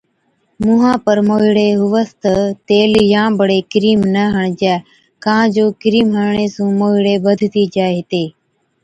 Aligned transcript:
مُونهان 0.61 0.97
پر 1.05 1.17
موهِيڙي 1.27 1.69
هُوَس 1.81 2.09
تہ 2.21 2.33
تيل 2.67 2.91
يان 3.13 3.29
بڙي 3.39 3.59
ڪرِيم 3.71 3.99
نہ 4.15 4.23
هڻجَي 4.35 4.75
ڪان 5.23 5.41
جو 5.55 5.65
ڪرِيم 5.81 6.07
هڻڻي 6.19 6.45
سُون 6.55 6.69
موهِيڙي 6.79 7.15
بڌتِي 7.25 7.63
جائي 7.75 7.95
هِتي۔ 7.99 8.23